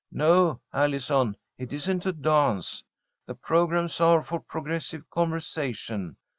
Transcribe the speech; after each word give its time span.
No, 0.11 0.59
Allison, 0.73 1.37
it 1.59 1.71
isn't 1.71 2.07
a 2.07 2.11
dance. 2.11 2.83
The 3.27 3.35
programmes 3.35 4.01
are 4.01 4.23
for 4.23 4.39
progressive 4.39 5.07
conversation. 5.11 6.17